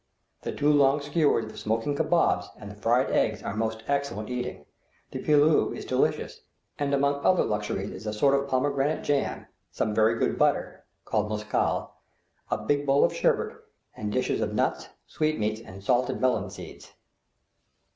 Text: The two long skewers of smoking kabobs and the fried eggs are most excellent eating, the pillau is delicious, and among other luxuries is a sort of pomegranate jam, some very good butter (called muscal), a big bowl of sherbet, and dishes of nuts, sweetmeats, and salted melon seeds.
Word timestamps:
The 0.41 0.51
two 0.51 0.73
long 0.73 0.99
skewers 0.99 1.45
of 1.45 1.59
smoking 1.59 1.95
kabobs 1.95 2.49
and 2.57 2.71
the 2.71 2.75
fried 2.75 3.11
eggs 3.11 3.43
are 3.43 3.55
most 3.55 3.83
excellent 3.87 4.31
eating, 4.31 4.65
the 5.11 5.19
pillau 5.19 5.71
is 5.77 5.85
delicious, 5.85 6.41
and 6.79 6.91
among 6.91 7.23
other 7.23 7.43
luxuries 7.43 7.91
is 7.91 8.07
a 8.07 8.11
sort 8.13 8.33
of 8.33 8.49
pomegranate 8.49 9.03
jam, 9.03 9.45
some 9.69 9.93
very 9.93 10.17
good 10.17 10.39
butter 10.39 10.85
(called 11.05 11.29
muscal), 11.29 11.89
a 12.49 12.57
big 12.57 12.83
bowl 12.87 13.03
of 13.03 13.13
sherbet, 13.13 13.55
and 13.95 14.11
dishes 14.11 14.41
of 14.41 14.55
nuts, 14.55 14.89
sweetmeats, 15.05 15.61
and 15.61 15.83
salted 15.83 16.19
melon 16.19 16.49
seeds. 16.49 16.93